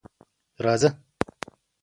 [0.63, 0.89] _راځه.